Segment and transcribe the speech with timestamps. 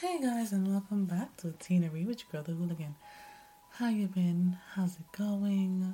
[0.00, 2.94] Hey guys, and welcome back to Tina Reed with your girl, the Hooligan.
[3.72, 4.56] How you been?
[4.74, 5.92] How's it going?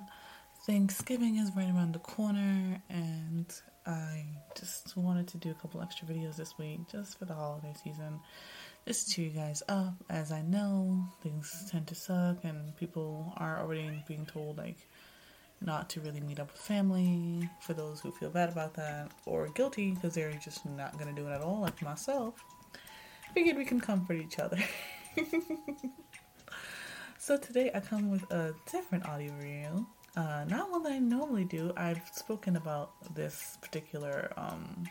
[0.67, 3.46] Thanksgiving is right around the corner, and
[3.86, 7.72] I just wanted to do a couple extra videos this week just for the holiday
[7.82, 8.20] season.
[8.87, 13.32] Just to cheer you guys up, as I know things tend to suck, and people
[13.39, 14.86] are already being told like
[15.62, 17.48] not to really meet up with family.
[17.62, 21.27] For those who feel bad about that or guilty because they're just not gonna do
[21.27, 22.45] it at all, like myself
[23.35, 24.59] figured we can comfort each other.
[27.19, 29.87] so today I come with a different audio reel.
[30.16, 31.73] Uh, not one that I normally do.
[31.77, 34.84] I've spoken about this particular um,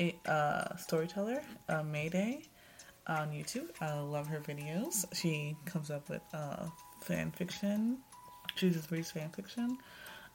[0.00, 2.42] a, uh, storyteller, uh, Mayday,
[3.06, 3.68] on YouTube.
[3.82, 5.04] I love her videos.
[5.14, 6.68] She comes up with uh,
[7.02, 7.98] fan fiction.
[8.56, 9.76] Just reads fan fiction.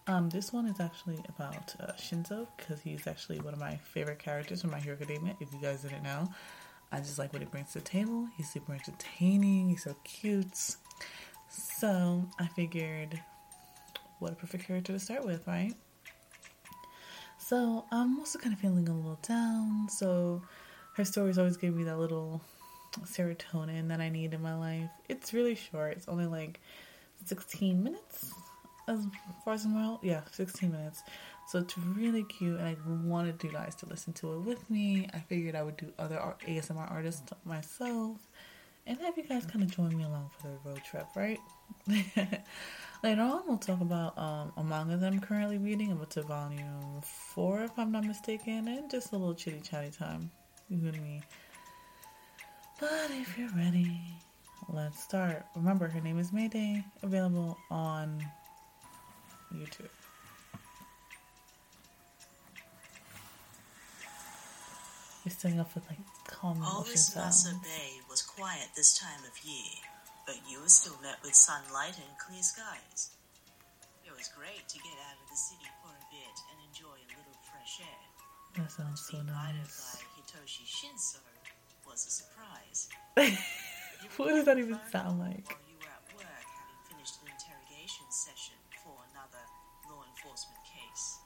[0.06, 4.20] Um, this one is actually about uh, Shinzo because he's actually one of my favorite
[4.20, 5.36] characters from My Hero Academia.
[5.40, 6.30] If you guys didn't know,
[6.94, 8.28] I just like what he brings to the table.
[8.38, 9.70] He's super entertaining.
[9.70, 10.76] He's so cute.
[11.50, 13.20] So I figured,
[14.20, 15.74] what a perfect character to start with, right?
[17.40, 19.90] So I'm also kind of feeling a little down.
[19.90, 20.44] So
[20.96, 22.42] her stories always give me that little
[23.06, 24.90] serotonin that I need in my life.
[25.10, 25.94] It's really short.
[25.98, 26.60] It's only like
[27.26, 28.32] 16 minutes
[28.88, 29.08] as
[29.44, 30.00] far as I'm well.
[30.04, 31.02] Yeah, 16 minutes.
[31.48, 35.08] So it's really cute, and I wanted you guys to listen to it with me.
[35.14, 38.18] I figured I would do other ASMR artists myself,
[38.88, 41.40] and have you guys kind of join me along for the road trip, right?
[43.04, 45.92] Later on, we'll talk about um, a manga that I'm currently reading.
[45.92, 49.92] I'm up to volume four, if I'm not mistaken, and just a little chitty chatty
[49.92, 50.32] time,
[50.70, 51.22] you and me.
[52.80, 54.00] But if you're ready,
[54.70, 55.46] let's start.
[55.56, 58.26] Remember, her name is Mayday, available on
[59.54, 59.90] YouTube.
[65.24, 69.72] You're starting off with like calm All this Bay was quiet this time of year,
[70.28, 73.16] but you were still met with sunlight and clear skies.
[74.04, 77.08] It was great to get out of the city for a bit and enjoy a
[77.16, 78.04] little fresh air.
[78.60, 79.96] That sounds so nice.
[79.96, 81.24] by Hitoshi Shinso
[81.88, 82.92] was a surprise.
[84.20, 85.48] what does that even sound like?
[85.48, 89.44] While you were at work having finished an interrogation session for another
[89.88, 91.24] law enforcement case.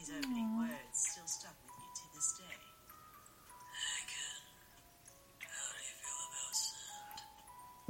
[0.00, 0.72] His opening Aww.
[0.72, 2.69] words still stuck with you to this day.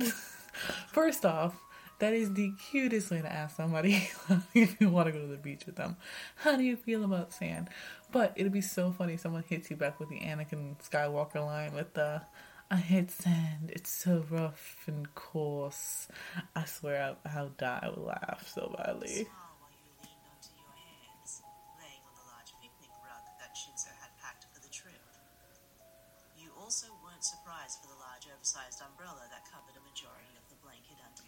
[0.89, 1.55] First off,
[1.99, 4.09] that is the cutest way to ask somebody
[4.55, 5.97] if you want to go to the beach with them.
[6.37, 7.69] How do you feel about sand?
[8.11, 11.75] But it'd be so funny if someone hits you back with the Anakin Skywalker line
[11.75, 12.23] with the
[12.71, 13.73] I hate sand.
[13.75, 16.07] It's so rough and coarse.
[16.55, 17.81] I swear I, I would die.
[17.83, 19.27] I would laugh so badly.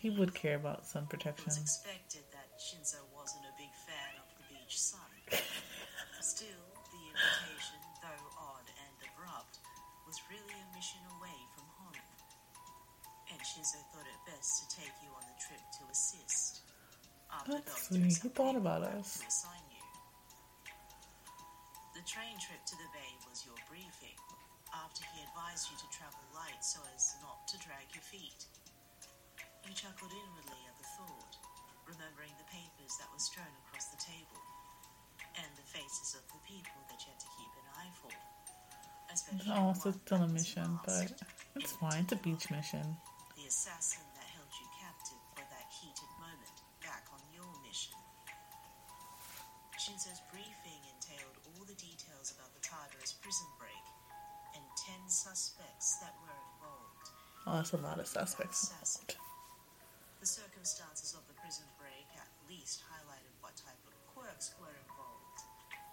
[0.02, 1.46] He would care about sun protection.
[1.46, 5.06] It was expected that Shinzo wasn't a big fan of the beach sun.
[6.18, 9.62] Still, the invitation, though odd and abrupt,
[10.02, 12.02] was really a mission away from home.
[13.30, 16.66] And Shinzo thought it best to take you on the trip to assist.
[17.30, 18.10] After That's sweet.
[18.10, 19.22] He thought about us.
[19.22, 19.86] to assign you.
[21.94, 24.18] The train trip to the bay was your briefing,
[24.74, 28.50] after he advised you to travel light so as not to drag your feet.
[29.66, 31.34] You chuckled inwardly at the thought,
[31.86, 34.42] remembering the papers that were strewn across the table,
[35.38, 38.12] and the faces of the people that you had to keep an eye for.
[39.12, 41.08] Especially Oh, so it's still a mission, but
[41.56, 42.04] it's fine.
[42.04, 42.84] It's a beach mission.
[43.36, 47.96] The assassin that held you captive for that heated moment back on your mission.
[49.76, 53.84] Shinzo's briefing entailed all the details about the Tartarus prison break
[54.54, 57.06] and ten suspects that were involved.
[57.46, 58.70] Oh, that's a lot of suspects.
[60.22, 65.38] The circumstances of the prison break at least highlighted what type of quirks were involved.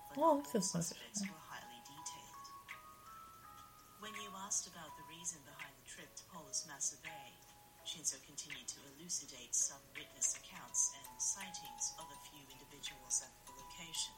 [0.06, 2.45] But Well, all suspects were highly detailed.
[4.06, 7.34] When you asked about the reason behind the trip to Polis Massa Bay,
[7.81, 13.58] Shinzo continued to elucidate some witness accounts and sightings of a few individuals at the
[13.58, 14.14] location.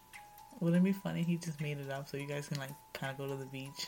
[0.60, 1.24] Wouldn't it be funny?
[1.24, 3.48] He just made it up so you guys can like kind of go to the
[3.48, 3.88] beach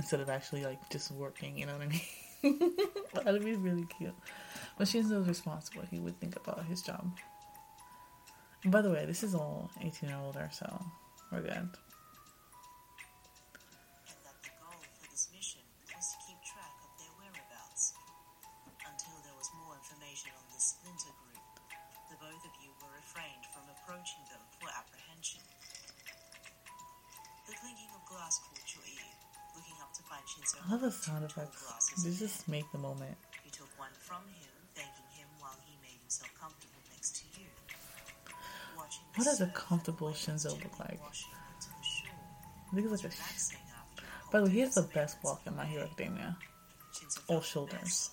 [0.00, 1.60] instead of actually like just working.
[1.60, 2.72] You know what I mean?
[3.20, 4.16] That'd be really cute.
[4.78, 5.82] But Shinzo's responsible.
[5.90, 7.10] He would think about his job.
[8.62, 10.66] And by the way, this is all 18 or older, so
[11.30, 11.50] we're good.
[11.52, 11.68] and
[14.22, 17.94] that the goal for this mission was to keep track of their whereabouts.
[18.86, 21.42] Until there was more information on this splinter group,
[22.06, 25.42] the both of you were refrained from approaching them for apprehension.
[27.50, 29.10] The clinking of glass caught your ear.
[29.58, 31.66] Looking up to find Shinzo Shinso I love the sound effects.
[31.98, 33.18] They just make the moment.
[33.62, 37.46] Took one from him, thanking him while he made himself comfortable next to you.
[38.76, 40.98] Watching What does a comfortable Shinzo look like?
[41.00, 42.10] washing onto the shore
[42.72, 43.16] I think it's like a.
[43.16, 45.84] relaxing after a By the way, he whole has the best walk in My Hero.
[45.84, 46.36] Academia.
[47.28, 48.10] All shoulders.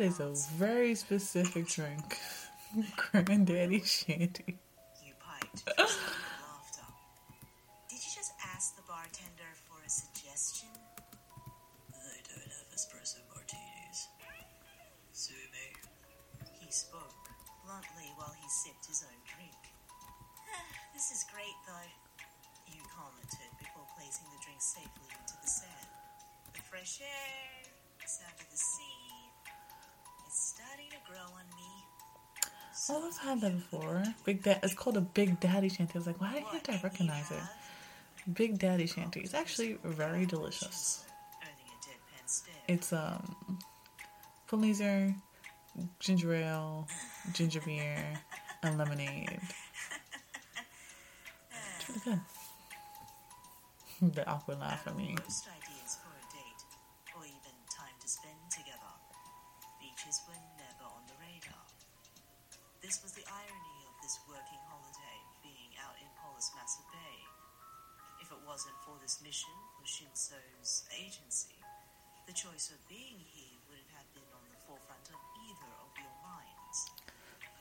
[0.00, 2.16] That is a very specific drink.
[2.96, 4.56] Granddaddy Shanty.
[34.24, 34.60] Big Dad.
[34.62, 35.92] It's called a Big Daddy Shanty.
[35.94, 37.42] I was like, why didn't I recognize it?
[38.32, 39.20] Big Daddy Shanty.
[39.20, 41.04] It's actually very delicious.
[42.68, 43.58] It's um,
[44.48, 45.14] Felizer,
[45.98, 46.86] ginger ale,
[47.32, 48.04] ginger beer,
[48.62, 49.40] and lemonade.
[51.78, 52.20] It's really good.
[54.02, 55.14] The awkward laugh at me.
[68.50, 71.54] Wasn't for this mission for Shinso's agency,
[72.26, 76.10] the choice of being here wouldn't have been on the forefront of either of your
[76.18, 76.78] minds.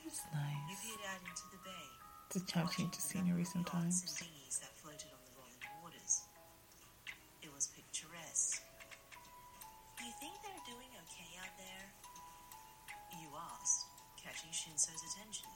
[0.01, 1.88] It's You peered out into the bay,
[2.33, 3.94] It's to scenery number of yachts sometimes.
[4.01, 6.25] and dinghies that floated on the rolling waters.
[7.45, 8.65] It was picturesque.
[9.94, 11.86] Do you think they're doing okay out there?
[13.13, 13.86] You asked,
[14.18, 15.53] catching Shinso's attention.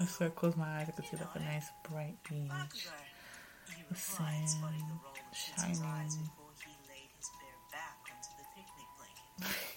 [0.00, 2.52] I So close my eyes, I could see like a nice bright beach.
[3.74, 4.86] The sand shining.
[6.22, 9.26] before he laid his bare back onto the picnic blanket.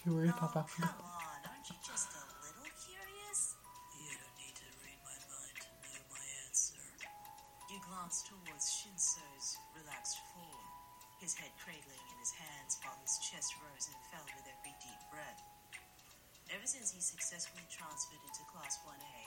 [0.05, 1.01] You worried about come Bakugo?
[1.01, 3.57] on, aren't you just a little curious?
[3.97, 6.77] You don't need to read my mind to know my answer.
[7.73, 10.65] You glanced towards Shinso's relaxed form,
[11.17, 15.01] his head cradling in his hands while his chest rose and fell with every deep
[15.09, 15.41] breath.
[16.53, 19.21] Ever since he successfully transferred into Class 1A,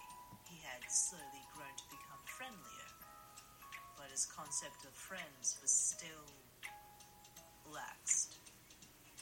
[0.47, 2.90] he had slowly grown to become friendlier.
[4.01, 6.25] But his concept of friends was still
[7.69, 8.41] laxed.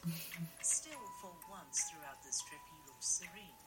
[0.62, 3.58] Still, for once throughout this trip, he looked serene,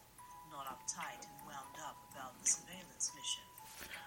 [0.47, 3.43] not uptight and wound up about the surveillance mission.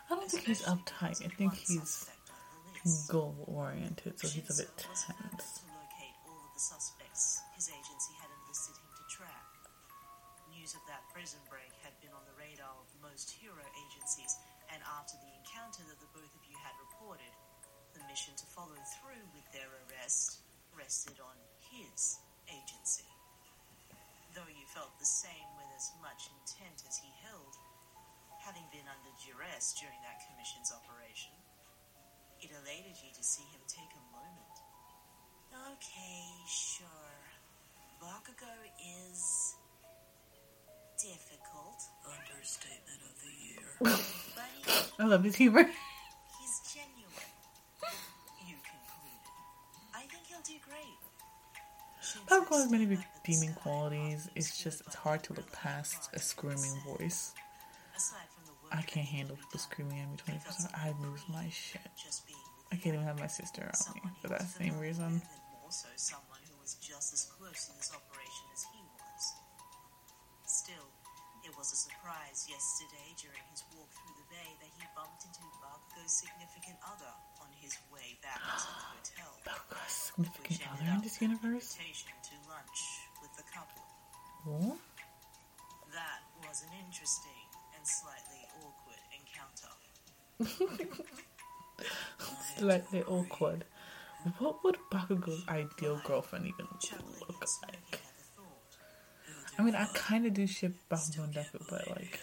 [0.09, 1.21] I don't think he's uptight.
[1.21, 2.09] I think he's
[3.13, 5.61] goal oriented, so he's a bit Shinzo was fervent tense.
[5.61, 9.45] to locate all of the suspects his agency had enlisted him to track.
[10.49, 14.33] News of that prison break had been on the radar of most hero agencies,
[14.73, 17.33] and after the encounter that the both of you had reported,
[17.93, 20.45] the mission to follow through with their arrest
[20.75, 21.37] rested on
[21.71, 22.19] his
[22.51, 23.09] agency.
[24.35, 27.55] Though you felt the same with as much intent as he held,
[28.43, 31.33] having been under duress during that commission's operation,
[32.43, 34.57] it elated you to see him take a moment.
[35.79, 37.23] Okay, sure.
[38.03, 39.55] Bakugo is
[41.05, 41.81] difficult.
[42.09, 43.65] Understatement of the year.
[44.99, 45.65] I love his humor.
[45.65, 47.31] he's genuine.
[48.49, 49.25] You concluded.
[49.95, 50.99] I think he'll do great.
[52.29, 54.29] Bakugo has many redeeming qualities.
[54.35, 57.33] It's just it's hard to look past a screaming voice.
[57.97, 60.75] Aside from the work I can't handle people screaming at me twenty four seven.
[60.75, 61.83] I lose my shit.
[62.73, 65.05] I can't even have my sister around me for that same reason.
[65.05, 68.65] with, and more so someone who was just as close to this operation as
[71.65, 76.13] was a surprise yesterday during his walk through the bay that he bumped into Bakugo's
[76.13, 77.09] significant other
[77.41, 79.33] on his way back to the hotel,
[79.89, 81.73] significant other in this universe.
[81.73, 82.81] to lunch
[83.25, 83.81] with the couple.
[84.45, 84.77] Oh,
[85.89, 89.73] That was an interesting and slightly awkward encounter.
[92.61, 93.65] slightly awkward.
[94.37, 96.69] What would Bakugo's ideal girlfriend even
[97.25, 98.04] look like?
[99.59, 102.21] I mean, I kind of do ship Bakugo and Deku, but like,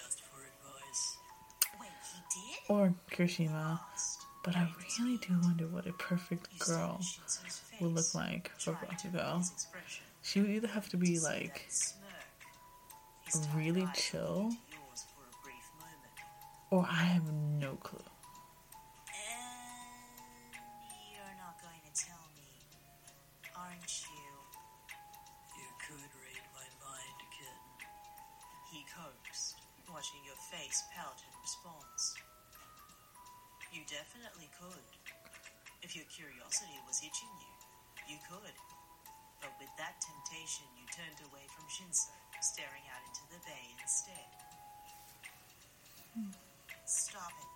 [2.67, 3.79] or Kirishima.
[4.43, 4.67] But I
[4.99, 6.99] really do wonder what a perfect girl
[7.79, 9.49] would look like for Bakugo.
[10.23, 11.69] She would either have to be like
[13.55, 14.51] really chill
[16.69, 17.99] Or I have no clue.
[29.91, 32.15] Watching your face pout in response.
[33.75, 34.87] You definitely could.
[35.83, 37.53] If your curiosity was itching you,
[38.15, 38.55] you could.
[39.43, 44.29] But with that temptation, you turned away from Shinso, staring out into the bay instead.
[46.87, 47.51] Stop it.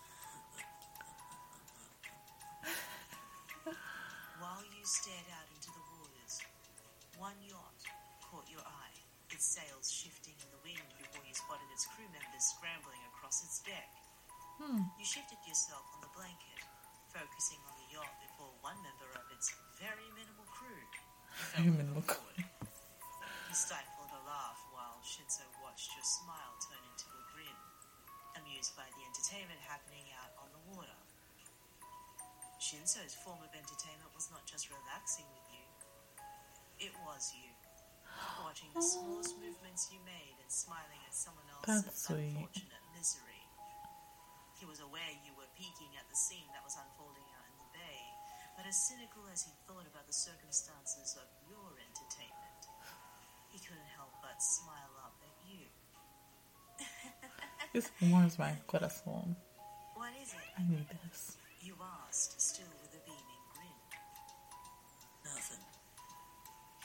[4.40, 6.44] While you stared out into the waters,
[7.18, 7.80] one yacht
[8.28, 8.85] caught your eye,
[9.36, 13.60] its sails shifting in the wind before you spotted its crew members scrambling across its
[13.68, 13.92] deck.
[14.64, 14.88] Hmm.
[14.96, 16.64] You shifted yourself on the blanket,
[17.12, 20.88] focusing on the yacht before one member of its very minimal crew
[21.52, 22.48] Very minimal overboard.
[22.48, 27.60] You stifled a laugh while Shinzo watched your smile turn into a grin,
[28.40, 30.96] amused by the entertainment happening out on the water.
[32.64, 35.68] Shinzo's form of entertainment was not just relaxing with you,
[36.88, 37.55] it was you.
[38.44, 42.32] Watching the smallest movements you made and smiling at someone else's That's sweet.
[42.36, 43.44] unfortunate misery.
[44.60, 47.70] He was aware you were peeking at the scene that was unfolding out in the
[47.76, 48.02] bay,
[48.56, 52.62] but as cynical as he thought about the circumstances of your entertainment,
[53.52, 55.68] he couldn't help but smile up at you.
[57.76, 59.36] This warms my corazón.
[60.00, 60.48] What is it?
[60.56, 61.36] I need this.
[61.60, 61.76] You
[62.08, 63.80] asked, still with a beaming grin.
[65.28, 65.60] Nothing.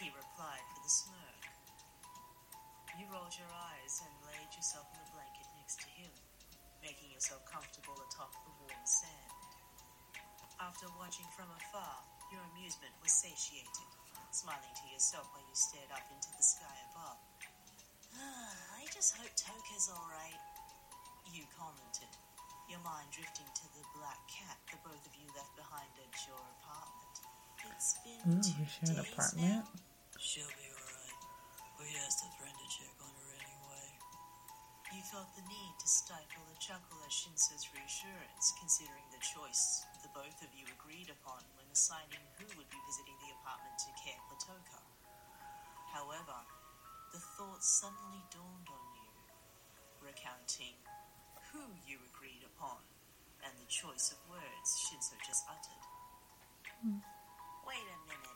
[0.02, 1.42] He replied with a smirk.
[2.98, 6.10] You rolled your eyes and laid yourself in the blanket next to him,
[6.82, 9.30] making yourself comfortable atop the warm sand.
[10.58, 12.02] After watching from afar,
[12.34, 13.88] your amusement was satiated,
[14.34, 17.18] smiling to yourself while you stared up into the sky above.
[18.18, 20.42] "Ah, I just hope Toka's alright,
[21.30, 22.10] you commented,
[22.68, 26.42] your mind drifting to the black cat the both of you left behind at your
[26.60, 27.14] apartment.
[27.70, 29.48] It's been Ooh, two we share an days apartment.
[29.48, 29.64] now.
[30.18, 30.69] She'll be.
[31.80, 33.88] We asked a friend to check on her anyway.
[34.92, 40.12] You felt the need to stifle a chuckle at Shinso's reassurance, considering the choice the
[40.12, 44.20] both of you agreed upon when assigning who would be visiting the apartment to care
[44.28, 44.80] for Toka.
[45.88, 46.36] However,
[47.16, 49.10] the thought suddenly dawned on you,
[50.04, 50.76] recounting
[51.48, 52.84] who you agreed upon
[53.40, 55.84] and the choice of words Shinso just uttered.
[56.84, 57.00] Hmm.
[57.64, 58.29] Wait a minute.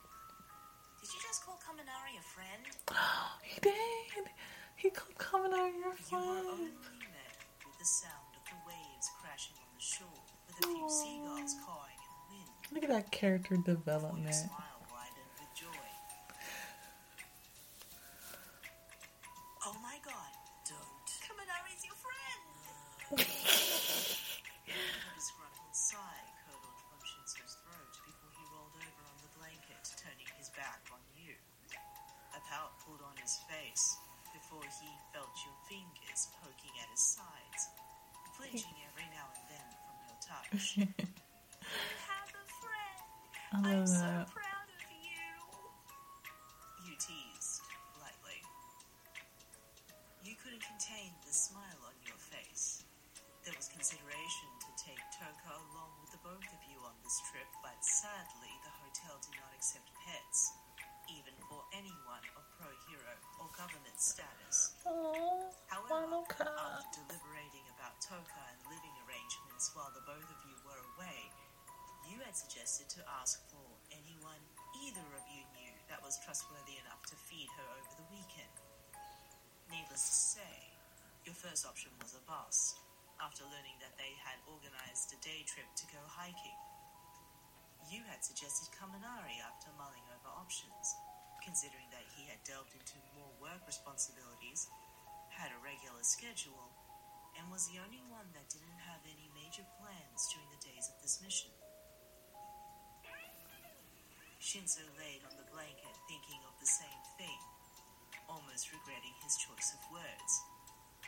[1.53, 2.63] Kaminari a friend?
[3.43, 4.31] He did.
[4.77, 6.47] He called Kaminari your You were friend.
[6.49, 10.89] only met with the sound of the waves crashing on the shore, with a few
[10.89, 12.51] seagulls cawing in the wind.
[12.73, 14.35] Look at that character development.
[59.15, 60.51] Hotel did not accept pets,
[61.07, 64.75] even for anyone of pro hero or government status.
[64.83, 70.83] Oh, However, after deliberating about Toka and living arrangements while the both of you were
[70.99, 71.31] away,
[72.11, 73.63] you had suggested to ask for
[73.95, 74.43] anyone
[74.83, 78.55] either of you knew that was trustworthy enough to feed her over the weekend.
[79.71, 80.57] Needless to say,
[81.23, 82.83] your first option was a bust,
[83.23, 86.59] after learning that they had organized a day trip to go hiking.
[87.91, 90.87] You had suggested Kaminari after mulling over options,
[91.45, 94.67] considering that he had delved into more work responsibilities,
[95.31, 96.73] had a regular schedule,
[97.37, 100.97] and was the only one that didn't have any major plans during the days of
[101.03, 101.53] this mission.
[104.41, 107.41] Shinzo laid on the blanket thinking of the same thing,
[108.29, 110.33] almost regretting his choice of words.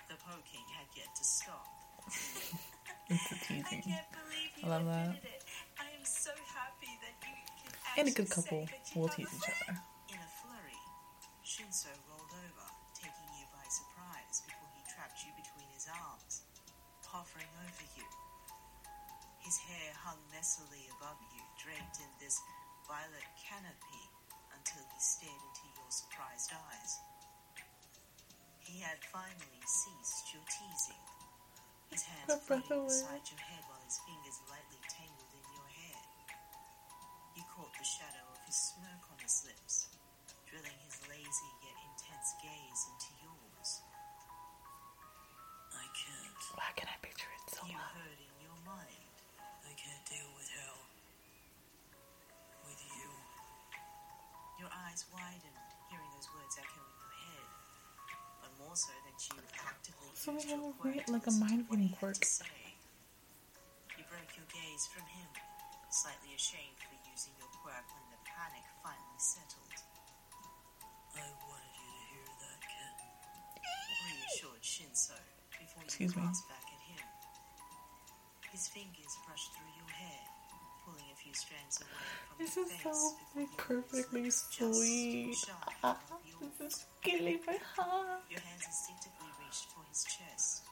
[0.09, 1.67] The poking had yet to stop.
[3.09, 5.15] It's I can't believe you I love that.
[5.23, 5.36] it.
[7.97, 9.81] And a good couple say that you will tease each other.
[10.13, 10.83] In a flurry,
[11.41, 16.45] Shinso rolled over, taking you by surprise before he trapped you between his arms,
[17.09, 18.05] hovering over you.
[19.41, 22.37] His hair hung messily above you, draped in this
[22.85, 24.05] violet canopy
[24.53, 26.93] until he stared into your surprised eyes.
[28.61, 31.05] He had finally ceased your teasing.
[31.89, 32.93] His hand take my breath playing away.
[32.93, 34.81] inside your head while his fingers lightly
[38.87, 39.91] smirk on his lips,
[40.47, 43.71] drilling his lazy yet intense gaze into yours.
[45.75, 46.39] I can't.
[46.55, 47.91] Why can I picture it so You well?
[47.99, 49.11] heard in your mind.
[49.67, 50.79] I can't deal with hell.
[52.71, 53.11] With you.
[54.63, 55.59] Your eyes widened,
[55.91, 57.49] hearing those words echo in your head.
[58.39, 59.35] But more so that you
[59.67, 61.91] actively So used we your have a quirk like a listen to mind what he
[61.91, 62.23] reading had quirk.
[62.23, 62.55] to say.
[63.99, 65.27] You broke your gaze from him,
[65.91, 69.73] slightly ashamed for using your quirk when the panic finally settled.
[71.17, 72.95] I wanted you to hear that, Ken.
[74.05, 75.17] Reassured Shinso
[75.57, 76.21] before Excuse me.
[76.23, 77.05] glanced back at him.
[78.53, 80.23] His fingers brushed through your hair,
[80.85, 84.31] pulling a few strands away from This your is face so before like, your perfectly
[84.31, 85.41] sweet.
[85.83, 88.21] Ah, of this is killing my heart.
[88.29, 90.69] Your hands instinctively reached for his chest.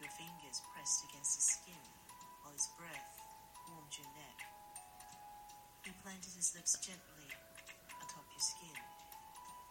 [0.00, 1.84] Your fingers pressed against his skin,
[2.42, 3.12] while his breath
[3.68, 4.38] warmed your neck.
[5.88, 7.32] He planted his lips gently
[7.96, 8.76] atop your skin,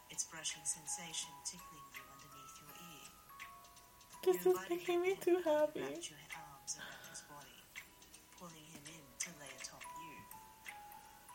[0.09, 3.05] its brushing sensation tickling you underneath your ear.
[4.25, 5.85] This You is making me too and you happy.
[5.85, 7.61] wrapped your arms around his body,
[8.33, 10.17] pulling him in to lay atop you.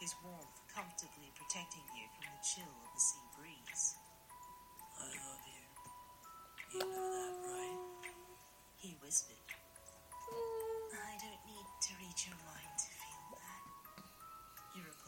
[0.02, 3.86] His warmth comfortably protecting you from the chill of the sea breeze.
[4.98, 5.62] I love you.
[6.74, 7.78] You know that, right?
[8.82, 9.46] He whispered.
[9.46, 12.71] I don't need to read your mind to feel that.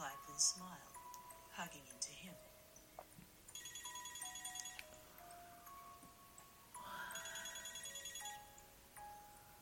[0.05, 0.93] You replied with a smile,
[1.57, 2.35] hugging into him.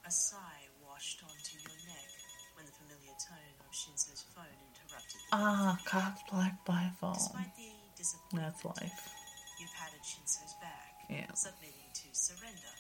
[0.05, 2.11] A sigh washed onto your neck
[2.59, 7.15] when the familiar tone of Shinso's phone interrupted the Ah, cocked black by phone.
[7.15, 9.09] Despite the disappointment, That's life.
[9.61, 11.31] you patted Shinso's back, Yeah.
[11.35, 12.75] submitting to surrender,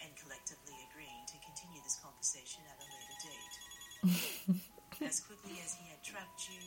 [0.00, 4.62] and collectively agreeing to continue this conversation at a later date.
[5.08, 6.60] as quickly as he had trapped you,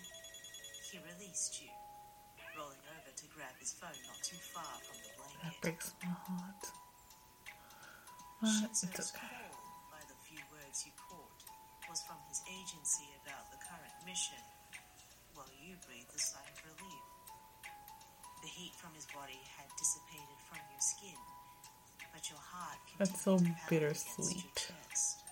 [0.89, 1.69] he released you,
[2.57, 5.45] rolling over to grab his phone not too far from the blanket.
[5.45, 6.65] That breaks my heart.
[8.41, 9.29] It's Shinso's okay.
[9.29, 9.53] call,
[9.93, 11.37] by the few words you caught,
[11.85, 14.41] was from his agency about the current mission,
[15.37, 17.05] while you breathed a sigh of relief.
[18.41, 21.21] The heat from his body had dissipated from your skin,
[22.09, 24.57] but your heart That's so against your bittersweet.
[24.57, 25.29] chest.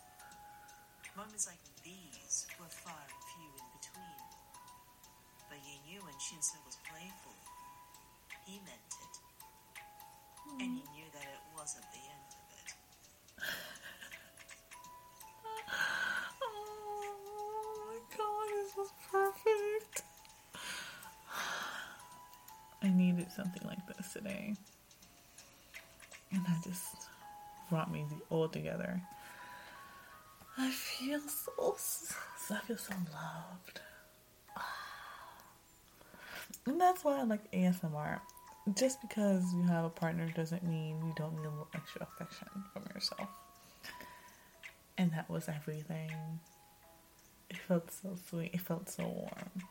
[1.18, 4.22] Moments like these were far and few in between,
[5.50, 7.36] but you knew when Shinso was playful,
[8.46, 9.16] he meant it,
[10.64, 12.70] and you knew that it wasn't the end of it.
[16.42, 20.04] Oh my god, this was perfect.
[22.84, 24.56] I needed something like this today.
[26.32, 26.86] And that just
[27.70, 29.02] brought me all together.
[30.58, 31.76] I feel so,
[32.52, 33.80] I feel so loved.
[36.66, 38.20] And that's why I like ASMR.
[38.76, 42.48] Just because you have a partner doesn't mean you don't need a little extra affection
[42.72, 43.30] from yourself.
[44.98, 46.12] And that was everything.
[47.50, 48.52] It felt so sweet.
[48.54, 49.64] It felt so warm.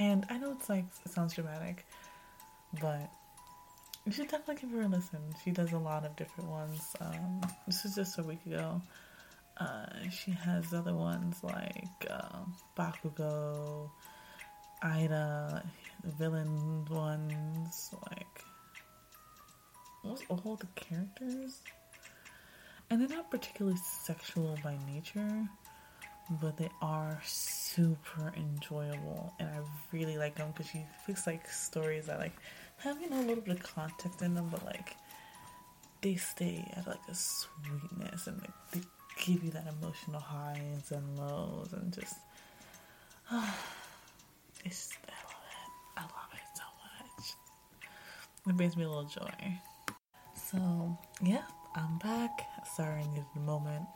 [0.00, 1.86] And I know it's like, it sounds dramatic,
[2.80, 3.10] but
[4.06, 5.20] you should definitely give her a listen.
[5.44, 6.96] She does a lot of different ones.
[7.00, 8.80] Um, this was just a week ago.
[9.60, 12.38] Uh, she has other ones like uh,
[12.78, 13.90] Bakugo,
[14.82, 15.62] Iida,
[16.02, 18.44] the villain ones, like
[20.02, 21.60] almost all the characters.
[22.88, 25.46] And they're not particularly sexual by nature,
[26.40, 29.34] but they are super enjoyable.
[29.38, 29.58] And I
[29.92, 32.34] really like them because she picks like stories that like
[32.78, 34.96] have you know a little bit of context in them, but like
[36.00, 38.80] they stay at like a sweetness and like, they
[39.18, 42.16] give you that emotional highs and lows and just
[44.64, 45.70] it's I love it.
[45.96, 47.34] I love it so much.
[48.48, 49.58] It brings me a little joy.
[50.34, 51.44] So yeah,
[51.76, 52.46] I'm back.
[52.76, 53.86] Sorry I needed a moment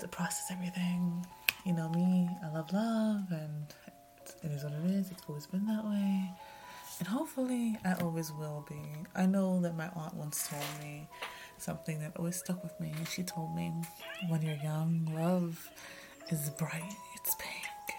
[0.00, 1.24] to process everything.
[1.64, 3.66] You know me, I love love and
[4.42, 5.10] it is what it is.
[5.10, 6.30] It's always been that way.
[6.98, 8.82] And hopefully I always will be.
[9.14, 11.08] I know that my aunt once told me
[11.62, 12.92] something that always stuck with me.
[13.10, 13.72] She told me,
[14.28, 15.70] when you're young, love
[16.30, 17.96] is bright, it's pink.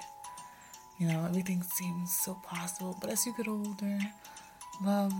[0.99, 3.99] You know, everything seems so possible, but as you get older,
[4.83, 5.13] love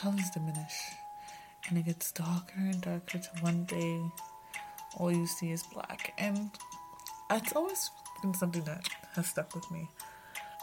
[0.00, 0.92] colors diminish
[1.68, 4.00] and it gets darker and darker till one day
[4.96, 6.14] all you see is black.
[6.18, 6.50] And
[7.30, 7.90] it's always
[8.22, 9.88] been something that has stuck with me.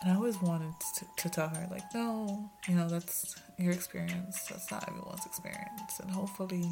[0.02, 4.48] And I always wanted to, to tell her, like, no, you know, that's your experience.
[4.48, 6.00] That's not everyone's experience.
[6.00, 6.70] And hopefully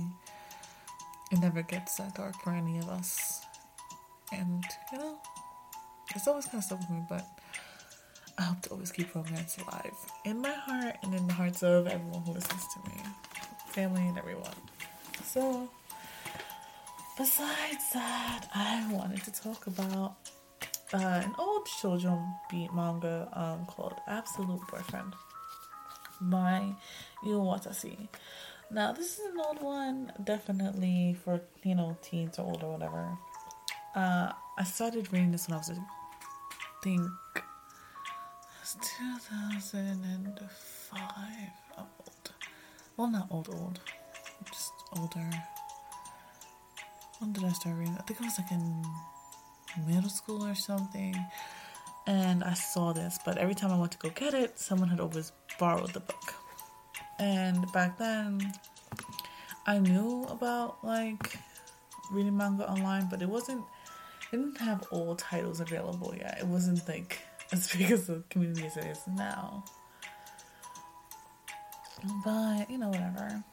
[1.31, 3.41] it never gets that dark for any of us.
[4.31, 5.17] And, you know,
[6.15, 7.25] it's always kind of stuck with me, but
[8.37, 11.87] I hope to always keep romance alive in my heart and in the hearts of
[11.87, 13.01] everyone who listens to me,
[13.69, 14.53] family and everyone.
[15.23, 15.69] So,
[17.17, 20.15] besides that, I wanted to talk about
[20.93, 25.13] uh, an old shoujo beat manga um, called Absolute Boyfriend
[26.21, 26.73] by
[27.23, 28.07] Yu Watase.
[28.71, 33.17] Now, this is an old one, definitely for, you know, teens or older, whatever.
[33.95, 35.75] Uh, I started reading this when I was, I
[36.83, 37.01] think,
[37.35, 37.43] it
[38.61, 40.99] was 2005.
[41.77, 42.31] Old.
[42.97, 43.79] Well, not old, old.
[44.45, 45.29] Just older.
[47.19, 47.95] When did I start reading?
[47.99, 48.83] I think it was like in
[49.87, 51.15] middle school or something.
[52.07, 54.99] And I saw this, but every time I went to go get it, someone had
[54.99, 56.33] always borrowed the book.
[57.19, 58.53] And back then,
[59.65, 61.37] I knew about like
[62.11, 63.63] reading manga online, but it wasn't,
[64.31, 66.37] it didn't have all titles available yet.
[66.39, 67.19] It wasn't like
[67.51, 69.63] as big as the community as it is now.
[72.23, 73.43] But, you know, whatever.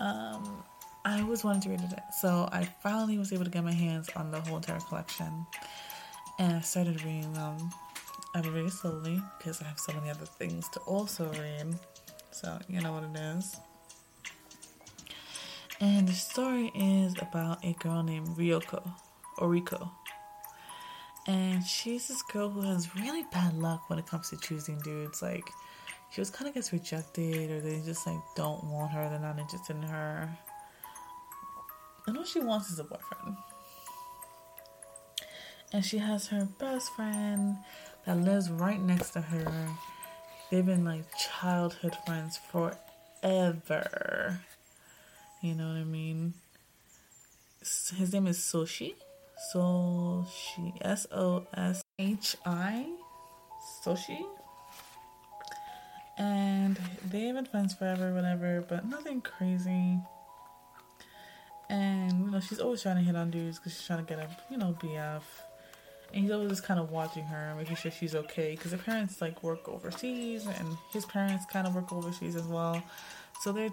[0.00, 0.64] Um,
[1.08, 4.10] I always wanted to read it, so I finally was able to get my hands
[4.14, 5.46] on the whole entire collection.
[6.38, 7.56] And I started reading them.
[8.34, 11.74] Um, Been reading slowly because I have so many other things to also read.
[12.30, 13.56] So, you know what it is.
[15.80, 18.82] And the story is about a girl named Ryoko,
[19.38, 19.56] or.
[21.26, 25.22] And she's this girl who has really bad luck when it comes to choosing dudes.
[25.22, 25.48] Like,
[26.10, 29.38] she just kind of gets rejected, or they just like don't want her, they're not
[29.38, 30.38] interested in her.
[32.08, 33.36] And all she wants is a boyfriend.
[35.74, 37.58] And she has her best friend
[38.06, 39.68] that lives right next to her.
[40.50, 44.40] They've been like childhood friends forever.
[45.42, 46.32] You know what I mean?
[47.60, 48.94] His name is Soshi.
[49.54, 50.78] Soshi.
[50.80, 52.86] S O S H I.
[53.84, 54.24] Soshi.
[56.16, 59.98] And they've been friends forever, whatever, but nothing crazy.
[61.70, 64.18] And, you know, she's always trying to hit on dudes because she's trying to get
[64.18, 65.22] a, you know, BF.
[66.14, 68.52] And he's always just kind of watching her, making sure she's okay.
[68.52, 72.82] Because her parents, like, work overseas, and his parents kind of work overseas as well.
[73.42, 73.68] So they're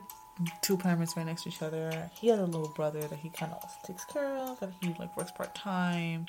[0.62, 2.10] two parents right next to each other.
[2.20, 5.16] He has a little brother that he kind of takes care of, and he, like,
[5.16, 6.26] works part time.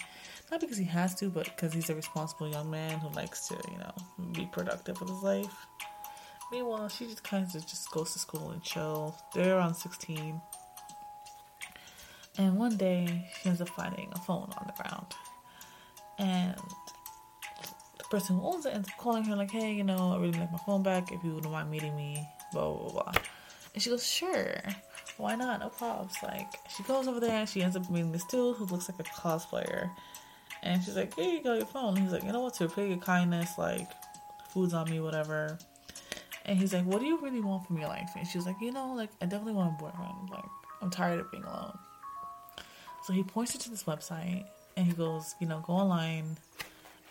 [0.48, 3.56] Not because he has to, but because he's a responsible young man who likes to,
[3.72, 3.92] you know,
[4.32, 5.66] be productive with his life.
[6.52, 9.16] Meanwhile, she just kind of just goes to school and chill.
[9.34, 10.40] They're around 16.
[12.38, 15.06] And one day, she ends up finding a phone on the ground.
[16.18, 16.56] And
[17.98, 20.38] the person who owns it ends up calling her, like, hey, you know, I really
[20.38, 21.12] like my phone back.
[21.12, 23.12] If you wouldn't mind meeting me, blah, blah, blah.
[23.74, 24.60] And she goes, sure.
[25.16, 25.60] Why not?
[25.60, 26.14] No problems.
[26.22, 29.00] Like, she goes over there and she ends up meeting this dude who looks like
[29.00, 29.90] a cosplayer.
[30.62, 31.96] And she's like, here you go, your phone.
[31.96, 32.54] And he's like, you know what?
[32.54, 33.88] To repay your kindness, like,
[34.50, 35.58] food's on me, whatever.
[36.44, 38.10] And he's like, what do you really want from your life?
[38.16, 40.30] And she's like, you know, like, I definitely want a boyfriend.
[40.30, 40.44] Like,
[40.82, 41.78] I'm tired of being alone.
[43.06, 46.36] So he points her to this website and he goes, you know, go online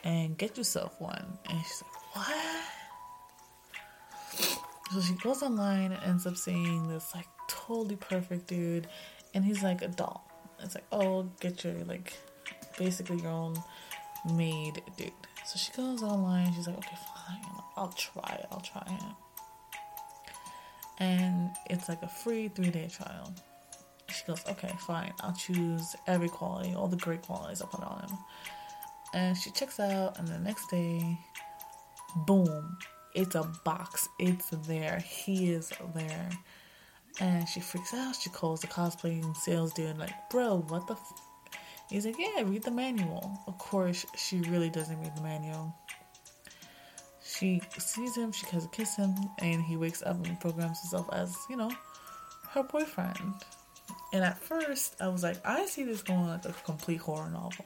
[0.03, 1.25] and get yourself one.
[1.49, 2.63] And she's like, what?
[4.91, 8.87] So she goes online and ends up seeing this like totally perfect dude,
[9.33, 10.29] and he's like a doll.
[10.61, 12.13] It's like, oh, get your like
[12.77, 13.55] basically your own
[14.35, 15.11] made dude.
[15.45, 16.53] So she goes online.
[16.53, 17.41] She's like, okay, fine,
[17.77, 18.47] I'll try it.
[18.51, 19.15] I'll try it.
[20.99, 23.33] And it's like a free three day trial.
[24.27, 25.13] Goes, okay, fine.
[25.21, 27.61] I'll choose every quality, all the great qualities.
[27.61, 28.17] I'll put on him.
[29.13, 31.17] And she checks out, and the next day,
[32.25, 32.77] boom,
[33.13, 34.09] it's a box.
[34.19, 34.99] It's there.
[34.99, 36.29] He is there.
[37.21, 38.15] And she freaks out.
[38.15, 41.21] She calls the cosplaying sales dude, like, bro, what the f-?
[41.89, 43.39] He's like, yeah, read the manual.
[43.47, 45.75] Of course, she really doesn't read the manual.
[47.23, 51.09] She sees him, she has a kiss him, and he wakes up and programs himself
[51.13, 51.71] as, you know,
[52.49, 53.33] her boyfriend.
[54.13, 57.65] And at first, I was like, I see this going like a complete horror novel.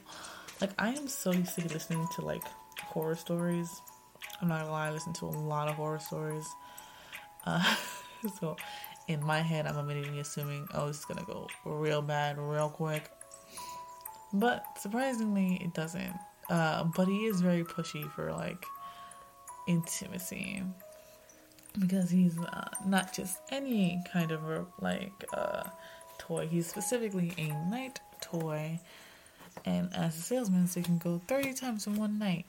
[0.60, 2.42] Like, I am so used to listening to like
[2.82, 3.68] horror stories.
[4.40, 6.46] I'm not gonna lie, I listen to a lot of horror stories.
[7.46, 7.76] Uh,
[8.40, 8.56] so,
[9.08, 13.10] in my head, I'm immediately assuming, oh, is gonna go real bad, real quick.
[14.32, 16.14] But surprisingly, it doesn't.
[16.48, 18.64] Uh, but he is very pushy for like
[19.68, 20.64] intimacy
[21.78, 24.42] because he's uh, not just any kind of
[24.80, 25.64] like uh,
[26.20, 26.46] toy.
[26.46, 28.78] He's specifically a night toy,
[29.64, 32.46] and as a salesman, so you can go 30 times in one night.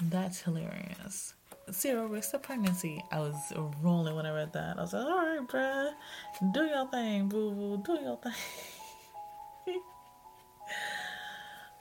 [0.00, 1.34] That's hilarious.
[1.70, 3.04] Zero risk of pregnancy.
[3.12, 4.78] I was rolling when I read that.
[4.78, 5.92] I was like, all right, bruh,
[6.52, 8.32] do your thing, boo boo, do your thing.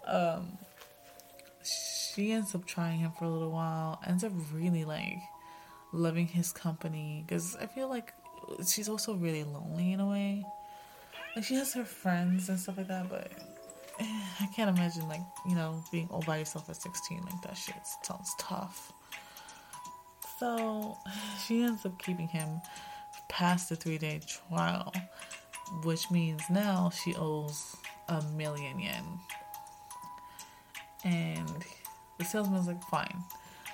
[0.07, 0.57] um,
[1.63, 5.17] she ends up trying him for a little while, ends up really like
[5.93, 8.13] loving his company because I feel like
[8.67, 10.45] she's also really lonely in a way.
[11.35, 13.31] Like she has her friends and stuff like that, but
[13.99, 14.05] eh,
[14.39, 17.75] I can't imagine like you know being all by yourself at 16 like that shit
[18.03, 18.91] sounds tough.
[20.39, 20.97] So
[21.45, 22.61] she ends up keeping him
[23.29, 24.91] past the three day trial,
[25.83, 27.75] which means now she owes
[28.09, 29.05] a million yen.
[31.03, 31.65] And
[32.19, 33.23] the salesman's like, fine,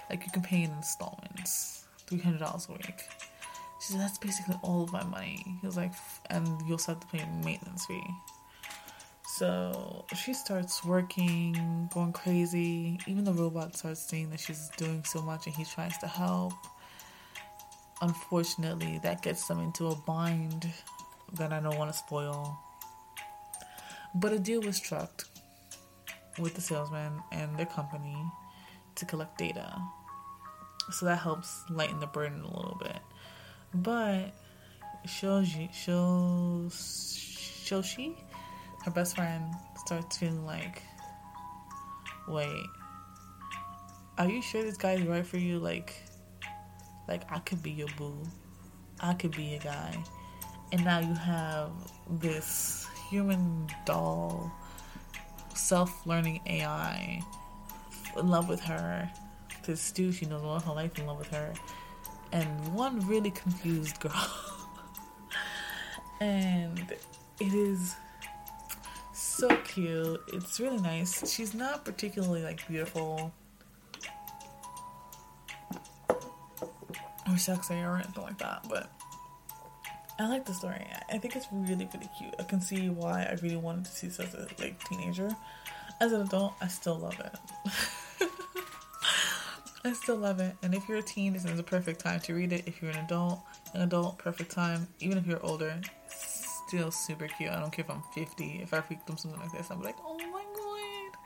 [0.10, 3.02] like you can pay in installments, three hundred dollars a week.
[3.88, 5.46] She said, that's basically all of my money.
[5.62, 5.94] He was like,
[6.30, 8.04] and you'll start to pay maintenance fee.
[9.38, 13.00] So she starts working, going crazy.
[13.08, 16.52] Even the robot starts seeing that she's doing so much and he tries to help.
[18.02, 20.70] Unfortunately, that gets them into a bind
[21.34, 22.60] that I don't want to spoil.
[24.16, 25.24] But a deal was struck
[26.40, 28.18] with the salesman and their company
[28.96, 29.82] to collect data.
[30.92, 33.00] So that helps lighten the burden a little bit.
[33.84, 34.34] But
[35.06, 38.16] Shoji, Shoji, Shoshi,
[38.84, 39.44] her best friend,
[39.86, 40.82] starts feeling like,
[42.28, 42.66] wait,
[44.18, 45.60] are you sure this guy is right for you?
[45.60, 45.94] Like,
[47.08, 48.24] like I could be your boo,
[49.00, 50.04] I could be a guy,
[50.72, 51.72] and now you have
[52.10, 54.52] this human doll,
[55.54, 57.22] self-learning AI,
[58.18, 59.10] in love with her.
[59.66, 61.54] This dude she knows all her life in love with her
[62.32, 64.32] and one really confused girl.
[66.22, 66.94] and
[67.40, 67.96] it is
[69.14, 70.22] so cute.
[70.34, 71.32] It's really nice.
[71.32, 73.34] She's not particularly like beautiful
[77.30, 78.90] or sexy or anything like that, but
[80.20, 80.86] I like the story.
[81.10, 82.34] I think it's really, really cute.
[82.40, 85.30] I can see why I really wanted to see this as a like teenager.
[86.00, 87.72] As an adult, I still love it.
[89.86, 90.56] I still love it.
[90.64, 92.64] And if you're a teen, this is a perfect time to read it.
[92.66, 93.42] If you're an adult,
[93.74, 94.88] an adult, perfect time.
[95.00, 95.80] Even if you're older,
[96.68, 97.52] still super cute.
[97.52, 98.60] I don't care if I'm 50.
[98.62, 101.20] If I read them something like this, I'm like, oh my god.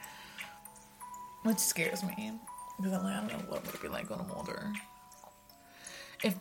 [1.44, 2.34] Which scares me.
[2.78, 4.72] Because I'm like, I don't know what I'm going to be like when I'm older.
[6.24, 6.36] If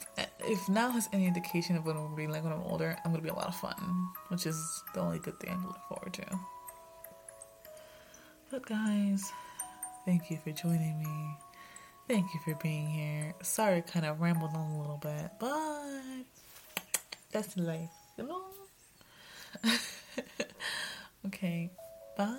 [0.44, 2.96] if now has any indication of what I'm going to be like when I'm older,
[3.04, 4.08] I'm going to be a lot of fun.
[4.28, 6.38] Which is the only good thing I can look forward to.
[8.50, 9.22] But guys,
[10.04, 11.36] thank you for joining me.
[12.10, 13.34] Thank you for being here.
[13.40, 16.24] Sorry, I kind of rambled on a little bit, but
[17.30, 17.88] that's life,
[21.26, 21.70] okay,
[22.18, 22.34] bye.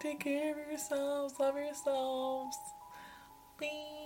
[0.00, 1.34] Take care of yourselves.
[1.38, 2.56] Love yourselves.
[3.60, 4.05] Bye.